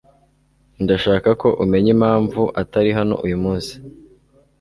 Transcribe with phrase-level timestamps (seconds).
[0.83, 3.73] Ndashaka ko umenya impamvu atari hano uyu munsi.